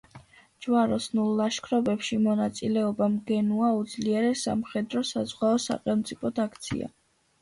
ჯვაროსნულ 0.65 1.27
ლაშქრობებში 1.41 2.17
მონაწილეობამ 2.23 3.19
გენუა 3.27 3.69
უძლიერეს 3.83 4.47
სამხედრო-საზღვაო 4.49 5.63
სახელმწიფოდ 5.67 6.43
აქცია. 6.47 6.91